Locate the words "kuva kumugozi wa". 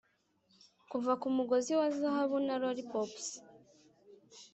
0.89-1.87